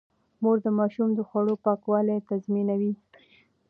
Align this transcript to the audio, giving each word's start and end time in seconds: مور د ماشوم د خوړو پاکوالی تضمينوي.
مور 0.41 0.57
د 0.65 0.67
ماشوم 0.77 1.09
د 1.15 1.19
خوړو 1.29 1.55
پاکوالی 1.65 2.17
تضمينوي. 2.29 2.93